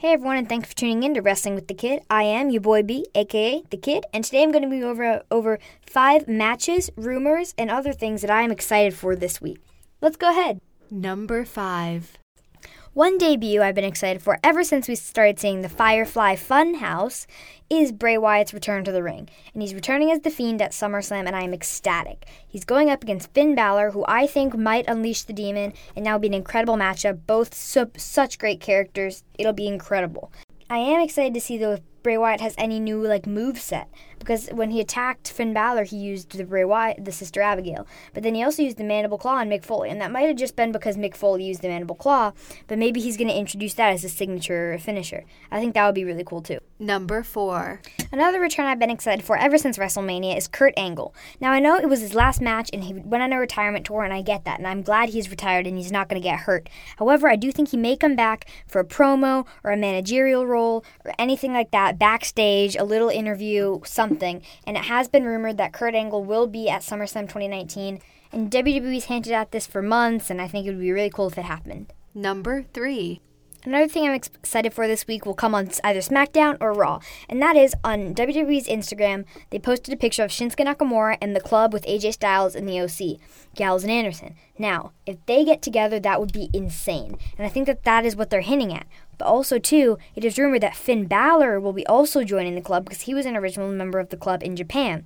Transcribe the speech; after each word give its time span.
Hey 0.00 0.14
everyone, 0.14 0.38
and 0.38 0.48
thanks 0.48 0.70
for 0.70 0.74
tuning 0.74 1.02
in 1.02 1.12
to 1.12 1.20
Wrestling 1.20 1.54
with 1.54 1.68
the 1.68 1.74
Kid. 1.74 2.00
I 2.08 2.22
am 2.22 2.48
your 2.48 2.62
boy 2.62 2.82
B, 2.82 3.04
aka 3.14 3.62
the 3.68 3.76
Kid, 3.76 4.06
and 4.14 4.24
today 4.24 4.42
I'm 4.42 4.50
going 4.50 4.64
to 4.64 4.70
be 4.70 4.82
over 4.82 5.22
over 5.30 5.58
five 5.82 6.26
matches, 6.26 6.88
rumors, 6.96 7.52
and 7.58 7.70
other 7.70 7.92
things 7.92 8.22
that 8.22 8.30
I 8.30 8.40
am 8.40 8.50
excited 8.50 8.94
for 8.94 9.14
this 9.14 9.42
week. 9.42 9.58
Let's 10.00 10.16
go 10.16 10.30
ahead. 10.30 10.62
Number 10.90 11.44
five. 11.44 12.16
One 12.92 13.18
debut 13.18 13.62
I've 13.62 13.76
been 13.76 13.84
excited 13.84 14.20
for 14.20 14.40
ever 14.42 14.64
since 14.64 14.88
we 14.88 14.96
started 14.96 15.38
seeing 15.38 15.62
the 15.62 15.68
Firefly 15.68 16.34
Funhouse 16.34 17.28
is 17.70 17.92
Bray 17.92 18.18
Wyatt's 18.18 18.52
return 18.52 18.82
to 18.82 18.90
the 18.90 19.00
ring. 19.00 19.28
And 19.54 19.62
he's 19.62 19.74
returning 19.74 20.10
as 20.10 20.22
The 20.22 20.30
Fiend 20.30 20.60
at 20.60 20.72
SummerSlam, 20.72 21.28
and 21.28 21.36
I 21.36 21.42
am 21.42 21.54
ecstatic. 21.54 22.26
He's 22.48 22.64
going 22.64 22.90
up 22.90 23.04
against 23.04 23.32
Finn 23.32 23.54
Balor, 23.54 23.92
who 23.92 24.04
I 24.08 24.26
think 24.26 24.56
might 24.56 24.88
unleash 24.88 25.22
the 25.22 25.32
demon, 25.32 25.72
and 25.94 26.04
now 26.04 26.18
be 26.18 26.26
an 26.26 26.34
incredible 26.34 26.74
matchup. 26.74 27.20
Both 27.28 27.54
su- 27.54 27.92
such 27.96 28.40
great 28.40 28.60
characters. 28.60 29.22
It'll 29.38 29.52
be 29.52 29.68
incredible. 29.68 30.32
I 30.68 30.78
am 30.78 31.00
excited 31.00 31.32
to 31.34 31.40
see 31.40 31.58
though 31.58 31.74
if 31.74 31.80
Bray 32.02 32.18
Wyatt 32.18 32.40
has 32.40 32.56
any 32.58 32.80
new 32.80 33.00
like 33.00 33.24
move 33.24 33.60
set 33.60 33.88
because 34.20 34.48
when 34.48 34.70
he 34.70 34.80
attacked 34.80 35.32
Finn 35.32 35.52
Balor, 35.52 35.84
he 35.84 35.96
used 35.96 36.36
the 36.36 36.44
Bray 36.44 36.64
Wyatt, 36.64 37.04
the 37.04 37.10
Sister 37.10 37.40
Abigail, 37.40 37.86
but 38.14 38.22
then 38.22 38.36
he 38.36 38.44
also 38.44 38.62
used 38.62 38.76
the 38.76 38.84
Mandible 38.84 39.18
Claw 39.18 39.36
on 39.36 39.48
Mick 39.48 39.64
Foley, 39.64 39.90
and 39.90 40.00
that 40.00 40.12
might 40.12 40.28
have 40.28 40.36
just 40.36 40.54
been 40.54 40.70
because 40.70 40.96
Mick 40.96 41.16
Foley 41.16 41.44
used 41.44 41.62
the 41.62 41.68
Mandible 41.68 41.96
Claw, 41.96 42.32
but 42.68 42.78
maybe 42.78 43.00
he's 43.00 43.16
going 43.16 43.28
to 43.28 43.36
introduce 43.36 43.74
that 43.74 43.92
as 43.92 44.04
a 44.04 44.08
signature 44.08 44.78
finisher. 44.78 45.24
I 45.50 45.58
think 45.58 45.74
that 45.74 45.86
would 45.86 45.94
be 45.94 46.04
really 46.04 46.22
cool 46.22 46.42
too. 46.42 46.60
Number 46.78 47.22
four. 47.22 47.80
Another 48.12 48.40
return 48.40 48.66
I've 48.66 48.78
been 48.78 48.90
excited 48.90 49.24
for 49.24 49.36
ever 49.36 49.58
since 49.58 49.78
WrestleMania 49.78 50.36
is 50.36 50.46
Kurt 50.46 50.74
Angle. 50.76 51.14
Now 51.40 51.52
I 51.52 51.58
know 51.58 51.76
it 51.76 51.88
was 51.88 52.00
his 52.00 52.14
last 52.14 52.40
match 52.40 52.70
and 52.72 52.84
he 52.84 52.92
went 52.92 53.22
on 53.22 53.32
a 53.32 53.38
retirement 53.38 53.86
tour, 53.86 54.04
and 54.04 54.12
I 54.12 54.22
get 54.22 54.44
that, 54.44 54.58
and 54.58 54.68
I'm 54.68 54.82
glad 54.82 55.08
he's 55.08 55.30
retired 55.30 55.66
and 55.66 55.76
he's 55.78 55.92
not 55.92 56.08
going 56.08 56.20
to 56.20 56.28
get 56.28 56.40
hurt. 56.40 56.68
However, 56.96 57.28
I 57.28 57.36
do 57.36 57.50
think 57.50 57.70
he 57.70 57.76
may 57.76 57.96
come 57.96 58.16
back 58.16 58.46
for 58.66 58.80
a 58.80 58.84
promo 58.84 59.46
or 59.64 59.70
a 59.70 59.76
managerial 59.76 60.46
role 60.46 60.84
or 61.04 61.14
anything 61.18 61.52
like 61.52 61.70
that 61.70 61.98
backstage, 61.98 62.76
a 62.76 62.84
little 62.84 63.08
interview, 63.08 63.80
something. 63.84 64.09
And 64.10 64.76
it 64.76 64.84
has 64.84 65.08
been 65.08 65.24
rumored 65.24 65.56
that 65.58 65.72
Kurt 65.72 65.94
Angle 65.94 66.24
will 66.24 66.46
be 66.46 66.68
at 66.68 66.82
SummerSlam 66.82 67.22
2019. 67.22 68.00
And 68.32 68.50
WWE's 68.50 69.04
hinted 69.04 69.32
at 69.32 69.50
this 69.50 69.66
for 69.66 69.82
months, 69.82 70.30
and 70.30 70.40
I 70.40 70.48
think 70.48 70.66
it 70.66 70.70
would 70.70 70.80
be 70.80 70.92
really 70.92 71.10
cool 71.10 71.28
if 71.28 71.38
it 71.38 71.44
happened. 71.44 71.92
Number 72.14 72.64
three. 72.72 73.20
Another 73.62 73.88
thing 73.88 74.08
I'm 74.08 74.14
excited 74.14 74.72
for 74.72 74.88
this 74.88 75.06
week 75.06 75.26
will 75.26 75.34
come 75.34 75.54
on 75.54 75.70
either 75.84 75.98
SmackDown 76.00 76.56
or 76.60 76.72
Raw, 76.72 77.00
and 77.28 77.42
that 77.42 77.56
is 77.56 77.74
on 77.84 78.14
WWE's 78.14 78.66
Instagram. 78.66 79.26
They 79.50 79.58
posted 79.58 79.92
a 79.92 79.98
picture 79.98 80.24
of 80.24 80.30
Shinsuke 80.30 80.64
Nakamura 80.64 81.18
and 81.20 81.36
the 81.36 81.42
club 81.42 81.74
with 81.74 81.84
AJ 81.84 82.14
Styles 82.14 82.54
and 82.54 82.66
the 82.66 82.80
OC, 82.80 83.20
Gallows 83.54 83.82
and 83.82 83.92
Anderson. 83.92 84.34
Now, 84.58 84.92
if 85.04 85.18
they 85.26 85.44
get 85.44 85.60
together, 85.60 86.00
that 86.00 86.20
would 86.20 86.32
be 86.32 86.48
insane, 86.54 87.18
and 87.36 87.46
I 87.46 87.50
think 87.50 87.66
that 87.66 87.84
that 87.84 88.06
is 88.06 88.16
what 88.16 88.30
they're 88.30 88.40
hinting 88.40 88.72
at. 88.72 88.86
But 89.20 89.26
also, 89.26 89.58
too, 89.58 89.98
it 90.16 90.24
is 90.24 90.38
rumored 90.38 90.62
that 90.62 90.74
Finn 90.74 91.04
Balor 91.04 91.60
will 91.60 91.74
be 91.74 91.86
also 91.86 92.24
joining 92.24 92.54
the 92.54 92.62
club 92.62 92.84
because 92.84 93.02
he 93.02 93.12
was 93.12 93.26
an 93.26 93.36
original 93.36 93.68
member 93.70 93.98
of 93.98 94.08
the 94.08 94.16
club 94.16 94.42
in 94.42 94.56
Japan. 94.56 95.04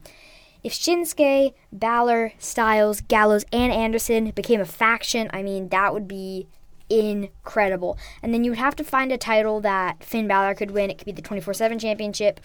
If 0.62 0.72
Shinsuke, 0.72 1.52
Balor, 1.72 2.32
Styles, 2.38 3.00
Gallows, 3.00 3.44
and 3.52 3.72
Anderson 3.72 4.30
became 4.30 4.60
a 4.60 4.66
faction, 4.66 5.28
I 5.32 5.42
mean, 5.42 5.68
that 5.70 5.92
would 5.92 6.06
be 6.06 6.46
incredible. 6.88 7.98
And 8.22 8.32
then 8.32 8.44
you 8.44 8.52
would 8.52 8.58
have 8.60 8.76
to 8.76 8.84
find 8.84 9.10
a 9.10 9.18
title 9.18 9.60
that 9.62 10.04
Finn 10.04 10.28
Balor 10.28 10.54
could 10.54 10.70
win. 10.70 10.90
It 10.90 10.98
could 10.98 11.06
be 11.06 11.12
the 11.12 11.20
24 11.20 11.52
7 11.52 11.76
championship. 11.80 12.38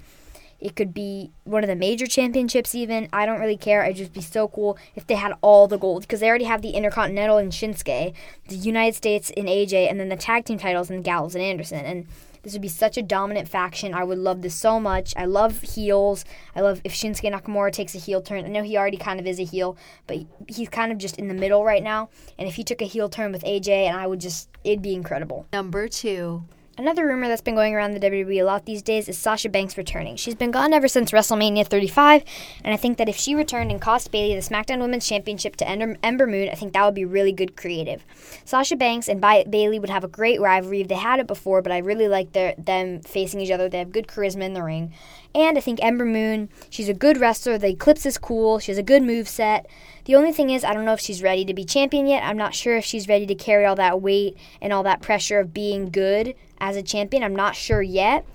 It 0.59 0.75
could 0.75 0.93
be 0.93 1.31
one 1.45 1.63
of 1.63 1.69
the 1.69 1.75
major 1.75 2.05
championships, 2.05 2.75
even. 2.75 3.07
I 3.13 3.25
don't 3.25 3.39
really 3.39 3.57
care. 3.57 3.83
It'd 3.83 3.97
just 3.97 4.13
be 4.13 4.21
so 4.21 4.47
cool 4.47 4.77
if 4.95 5.07
they 5.07 5.15
had 5.15 5.33
all 5.41 5.67
the 5.67 5.77
gold 5.77 6.01
because 6.01 6.19
they 6.19 6.27
already 6.27 6.45
have 6.45 6.61
the 6.61 6.71
Intercontinental 6.71 7.37
and 7.37 7.51
Shinsuke, 7.51 8.13
the 8.47 8.55
United 8.55 8.95
States 8.95 9.29
in 9.29 9.45
AJ, 9.45 9.89
and 9.89 9.99
then 9.99 10.09
the 10.09 10.17
tag 10.17 10.45
team 10.45 10.57
titles 10.57 10.89
in 10.89 11.01
Gallows 11.01 11.35
and 11.35 11.43
Anderson. 11.43 11.85
And 11.85 12.07
this 12.43 12.53
would 12.53 12.61
be 12.61 12.67
such 12.69 12.97
a 12.97 13.01
dominant 13.01 13.47
faction. 13.47 13.93
I 13.93 14.03
would 14.03 14.17
love 14.17 14.41
this 14.41 14.55
so 14.55 14.79
much. 14.79 15.13
I 15.17 15.25
love 15.25 15.61
heels. 15.61 16.25
I 16.55 16.61
love 16.61 16.81
if 16.83 16.93
Shinsuke 16.93 17.31
Nakamura 17.31 17.71
takes 17.71 17.95
a 17.95 17.99
heel 17.99 18.21
turn. 18.21 18.45
I 18.45 18.49
know 18.49 18.63
he 18.63 18.77
already 18.77 18.97
kind 18.97 19.19
of 19.19 19.27
is 19.27 19.39
a 19.39 19.45
heel, 19.45 19.77
but 20.07 20.17
he's 20.47 20.69
kind 20.69 20.91
of 20.91 20.97
just 20.97 21.17
in 21.17 21.27
the 21.27 21.33
middle 21.33 21.63
right 21.63 21.83
now. 21.83 22.09
And 22.37 22.47
if 22.47 22.55
he 22.55 22.63
took 22.63 22.81
a 22.81 22.85
heel 22.85 23.09
turn 23.09 23.31
with 23.31 23.43
AJ, 23.43 23.69
and 23.69 23.97
I 23.97 24.07
would 24.07 24.21
just, 24.21 24.49
it'd 24.63 24.81
be 24.81 24.93
incredible. 24.93 25.47
Number 25.51 25.87
two. 25.87 26.43
Another 26.79 27.07
rumor 27.07 27.27
that's 27.27 27.41
been 27.41 27.55
going 27.55 27.75
around 27.75 27.91
the 27.91 27.99
WWE 27.99 28.39
a 28.39 28.43
lot 28.43 28.63
these 28.63 28.81
days 28.81 29.09
is 29.09 29.17
Sasha 29.17 29.49
Banks 29.49 29.77
returning. 29.77 30.15
She's 30.15 30.33
been 30.33 30.49
gone 30.49 30.71
ever 30.71 30.87
since 30.87 31.11
WrestleMania 31.11 31.67
35, 31.67 32.23
and 32.63 32.73
I 32.73 32.77
think 32.77 32.97
that 32.97 33.09
if 33.09 33.17
she 33.17 33.35
returned 33.35 33.69
and 33.69 33.81
cost 33.81 34.13
Bayley 34.13 34.33
the 34.33 34.39
SmackDown 34.39 34.79
Women's 34.79 35.05
Championship 35.05 35.57
to 35.57 35.67
Ember 35.67 36.25
Moon, 36.25 36.47
I 36.47 36.55
think 36.55 36.71
that 36.71 36.85
would 36.85 36.95
be 36.95 37.03
really 37.03 37.33
good 37.33 37.57
creative. 37.57 38.05
Sasha 38.45 38.77
Banks 38.77 39.09
and 39.09 39.19
Bayley 39.19 39.77
would 39.77 39.89
have 39.89 40.05
a 40.05 40.07
great 40.07 40.39
rivalry 40.39 40.79
if 40.79 40.87
they 40.87 40.95
had 40.95 41.19
it 41.19 41.27
before, 41.27 41.61
but 41.61 41.73
I 41.73 41.79
really 41.79 42.07
like 42.07 42.31
their, 42.31 42.55
them 42.57 43.01
facing 43.01 43.41
each 43.41 43.51
other. 43.51 43.67
They 43.67 43.79
have 43.79 43.91
good 43.91 44.07
charisma 44.07 44.43
in 44.43 44.53
the 44.53 44.63
ring. 44.63 44.93
And 45.35 45.57
I 45.57 45.61
think 45.61 45.79
Ember 45.81 46.05
Moon, 46.05 46.49
she's 46.69 46.89
a 46.89 46.93
good 46.93 47.17
wrestler. 47.17 47.57
The 47.57 47.69
Eclipse 47.69 48.05
is 48.05 48.17
cool. 48.17 48.59
She 48.59 48.71
has 48.71 48.79
a 48.79 48.83
good 48.83 49.03
move 49.03 49.27
set. 49.27 49.67
The 50.05 50.15
only 50.15 50.31
thing 50.31 50.49
is, 50.49 50.63
I 50.63 50.73
don't 50.73 50.85
know 50.85 50.93
if 50.93 50.99
she's 50.99 51.21
ready 51.21 51.45
to 51.45 51.53
be 51.53 51.63
champion 51.63 52.07
yet. 52.07 52.23
I'm 52.23 52.37
not 52.37 52.55
sure 52.55 52.77
if 52.77 52.85
she's 52.85 53.07
ready 53.07 53.27
to 53.27 53.35
carry 53.35 53.65
all 53.65 53.75
that 53.75 54.01
weight 54.01 54.37
and 54.59 54.73
all 54.73 54.83
that 54.83 55.01
pressure 55.01 55.39
of 55.39 55.53
being 55.53 55.91
good 55.91 56.33
as 56.59 56.75
a 56.75 56.81
champion. 56.81 57.23
I'm 57.23 57.35
not 57.35 57.55
sure 57.55 57.81
yet. 57.81 58.25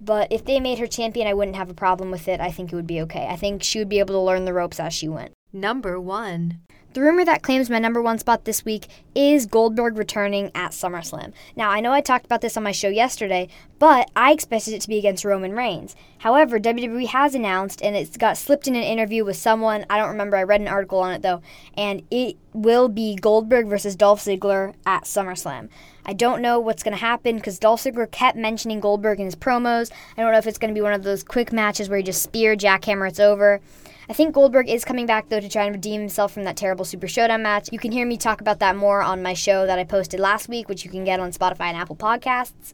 But 0.00 0.32
if 0.32 0.44
they 0.44 0.60
made 0.60 0.78
her 0.78 0.86
champion, 0.86 1.28
I 1.28 1.34
wouldn't 1.34 1.56
have 1.56 1.70
a 1.70 1.74
problem 1.74 2.10
with 2.10 2.26
it. 2.26 2.40
I 2.40 2.50
think 2.50 2.72
it 2.72 2.76
would 2.76 2.86
be 2.86 3.02
okay. 3.02 3.26
I 3.28 3.36
think 3.36 3.62
she 3.62 3.78
would 3.78 3.88
be 3.88 3.98
able 3.98 4.14
to 4.14 4.20
learn 4.20 4.46
the 4.46 4.54
ropes 4.54 4.80
as 4.80 4.94
she 4.94 5.08
went. 5.08 5.32
Number 5.52 6.00
one. 6.00 6.60
The 6.92 7.02
rumor 7.02 7.24
that 7.24 7.42
claims 7.42 7.70
my 7.70 7.78
number 7.78 8.02
one 8.02 8.18
spot 8.18 8.44
this 8.44 8.64
week 8.64 8.88
is 9.14 9.46
Goldberg 9.46 9.96
returning 9.96 10.50
at 10.56 10.72
SummerSlam. 10.72 11.32
Now, 11.54 11.70
I 11.70 11.78
know 11.78 11.92
I 11.92 12.00
talked 12.00 12.24
about 12.24 12.40
this 12.40 12.56
on 12.56 12.64
my 12.64 12.72
show 12.72 12.88
yesterday, 12.88 13.46
but 13.78 14.10
I 14.16 14.32
expected 14.32 14.74
it 14.74 14.80
to 14.80 14.88
be 14.88 14.98
against 14.98 15.24
Roman 15.24 15.52
Reigns. 15.52 15.94
However, 16.18 16.58
WWE 16.58 17.06
has 17.06 17.36
announced, 17.36 17.80
and 17.80 17.94
it's 17.94 18.16
got 18.16 18.36
slipped 18.36 18.66
in 18.66 18.74
an 18.74 18.82
interview 18.82 19.24
with 19.24 19.36
someone, 19.36 19.86
I 19.88 19.98
don't 19.98 20.08
remember, 20.08 20.36
I 20.36 20.42
read 20.42 20.62
an 20.62 20.66
article 20.66 20.98
on 20.98 21.12
it 21.12 21.22
though, 21.22 21.42
and 21.76 22.02
it 22.10 22.36
will 22.52 22.88
be 22.88 23.14
Goldberg 23.14 23.68
versus 23.68 23.94
Dolph 23.94 24.24
Ziggler 24.24 24.74
at 24.84 25.04
SummerSlam. 25.04 25.68
I 26.06 26.12
don't 26.12 26.42
know 26.42 26.58
what's 26.58 26.82
going 26.82 26.96
to 26.96 27.00
happen 27.00 27.36
because 27.36 27.58
Dolph 27.58 27.82
Ziggler 27.82 28.10
kept 28.10 28.36
mentioning 28.36 28.80
Goldberg 28.80 29.20
in 29.20 29.26
his 29.26 29.36
promos. 29.36 29.90
I 30.16 30.22
don't 30.22 30.32
know 30.32 30.38
if 30.38 30.46
it's 30.46 30.58
going 30.58 30.72
to 30.72 30.78
be 30.78 30.82
one 30.82 30.92
of 30.92 31.02
those 31.02 31.22
quick 31.22 31.52
matches 31.52 31.88
where 31.88 31.98
you 31.98 32.04
just 32.04 32.22
spear, 32.22 32.56
jackhammer, 32.56 33.08
it's 33.08 33.20
over. 33.20 33.60
I 34.08 34.12
think 34.12 34.34
Goldberg 34.34 34.68
is 34.68 34.84
coming 34.84 35.06
back 35.06 35.28
though 35.28 35.38
to 35.38 35.48
try 35.48 35.64
and 35.64 35.74
redeem 35.74 36.00
himself 36.00 36.32
from 36.32 36.42
that 36.42 36.56
terrible 36.56 36.84
Super 36.84 37.06
Showdown 37.06 37.42
match. 37.42 37.68
You 37.70 37.78
can 37.78 37.92
hear 37.92 38.04
me 38.04 38.16
talk 38.16 38.40
about 38.40 38.58
that 38.58 38.74
more 38.74 39.02
on 39.02 39.22
my 39.22 39.34
show 39.34 39.66
that 39.66 39.78
I 39.78 39.84
posted 39.84 40.18
last 40.18 40.48
week, 40.48 40.68
which 40.68 40.84
you 40.84 40.90
can 40.90 41.04
get 41.04 41.20
on 41.20 41.30
Spotify 41.30 41.66
and 41.66 41.76
Apple 41.76 41.94
Podcasts. 41.94 42.72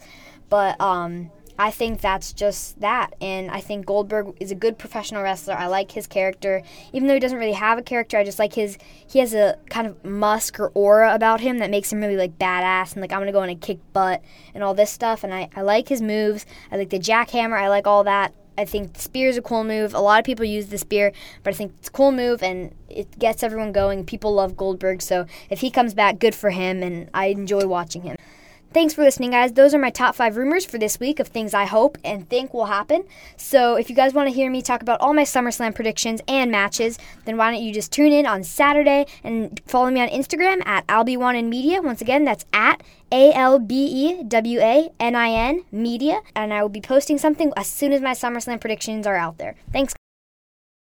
But 0.49 0.81
um, 0.81 1.31
I 1.59 1.71
think 1.71 2.01
that's 2.01 2.33
just 2.33 2.81
that. 2.81 3.15
And 3.21 3.51
I 3.51 3.61
think 3.61 3.87
Goldberg 3.87 4.37
is 4.41 4.51
a 4.51 4.55
good 4.55 4.79
professional 4.79 5.23
wrestler. 5.23 5.55
I 5.55 5.67
like 5.67 5.93
his 5.93 6.07
character. 6.07 6.63
Even 6.93 7.09
though 7.09 7.15
he 7.15 7.21
doesn't 7.21 7.39
really 7.39 7.53
have 7.53 7.79
a 7.79 7.83
character, 7.83 8.19
I 8.19 8.25
just 8.25 8.39
like 8.39 8.55
his 8.55 8.77
he 9.07 9.21
has 9.21 9.35
a 9.35 9.57
kind 9.71 9.87
of 9.87 10.05
musk 10.05 10.61
or 10.61 10.71
aura 10.75 11.15
about 11.15 11.41
him 11.41 11.59
that 11.59 11.71
makes 11.71 11.93
him 11.93 12.01
really 12.01 12.17
like 12.17 12.39
badass 12.39 12.93
and 12.93 13.01
like 13.01 13.13
I'm 13.13 13.21
gonna 13.21 13.33
go 13.33 13.43
in 13.43 13.51
and 13.51 13.61
kick 13.61 13.79
butt 13.93 14.23
and 14.55 14.63
all 14.63 14.75
this 14.75 14.91
stuff. 14.91 15.25
And 15.25 15.33
I, 15.33 15.49
I 15.57 15.63
like 15.63 15.89
his 15.89 16.03
moves. 16.03 16.45
I 16.71 16.77
like 16.77 16.91
the 16.91 16.99
jackhammer, 16.99 17.59
I 17.59 17.69
like 17.69 17.87
all 17.87 18.05
that. 18.05 18.35
I 18.59 18.65
think 18.65 18.95
the 18.95 19.01
spear 19.01 19.29
is 19.29 19.37
a 19.37 19.43
cool 19.43 19.65
move. 19.65 19.95
A 19.95 20.01
lot 20.01 20.19
of 20.19 20.25
people 20.25 20.45
use 20.45 20.69
the 20.69 20.79
spear, 20.79 21.13
but 21.43 21.53
I 21.53 21.57
think 21.57 21.75
it's 21.79 21.89
a 21.89 21.93
cool 21.93 22.11
move 22.13 22.43
and 22.43 22.75
it 22.89 23.19
gets 23.19 23.43
everyone 23.43 23.73
going. 23.73 24.05
People 24.05 24.33
love 24.33 24.57
Goldberg, 24.57 25.03
so 25.03 25.27
if 25.51 25.61
he 25.61 25.71
comes 25.71 25.93
back, 25.93 26.19
good 26.19 26.35
for 26.35 26.51
him, 26.51 26.83
and 26.83 27.11
I 27.13 27.27
enjoy 27.27 27.67
watching 27.67 28.03
him. 28.03 28.16
Thanks 28.77 28.93
for 28.93 29.03
listening, 29.03 29.31
guys. 29.31 29.55
Those 29.55 29.73
are 29.73 29.79
my 29.79 29.89
top 29.89 30.15
five 30.15 30.37
rumors 30.37 30.67
for 30.67 30.77
this 30.77 31.01
week 31.01 31.19
of 31.19 31.29
things 31.29 31.55
I 31.55 31.65
hope 31.65 31.97
and 32.05 32.29
think 32.29 32.53
will 32.53 32.67
happen. 32.67 33.05
So, 33.39 33.77
if 33.77 33.89
you 33.89 33.97
guys 33.97 34.13
want 34.13 34.29
to 34.29 34.35
hear 34.35 34.51
me 34.51 34.61
talk 34.61 34.83
about 34.83 35.01
all 35.01 35.15
my 35.15 35.23
SummerSlam 35.23 35.75
predictions 35.75 36.21
and 36.29 36.51
matches, 36.51 36.99
then 37.25 37.39
why 37.39 37.51
don't 37.51 37.63
you 37.63 37.73
just 37.73 37.91
tune 37.91 38.13
in 38.13 38.27
on 38.27 38.45
Saturday 38.45 39.07
and 39.25 39.59
follow 39.65 39.91
me 39.91 40.03
on 40.03 40.09
Instagram 40.09 40.61
at 40.67 40.87
Albewanin 40.89 41.49
Media. 41.49 41.81
Once 41.81 42.03
again, 42.03 42.25
that's 42.25 42.45
at 42.53 42.83
A 43.11 43.33
L 43.33 43.59
B 43.59 43.87
E 43.87 44.23
W 44.25 44.61
A 44.61 44.91
N 45.01 45.15
I 45.15 45.31
N 45.31 45.65
Media. 45.73 46.21
And 46.35 46.53
I 46.53 46.61
will 46.61 46.69
be 46.69 46.83
posting 46.83 47.17
something 47.17 47.55
as 47.57 47.69
soon 47.69 47.95
as 47.95 48.03
my 48.03 48.13
SummerSlam 48.13 48.61
predictions 48.61 49.07
are 49.07 49.17
out 49.17 49.39
there. 49.39 49.55
Thanks. 49.73 49.95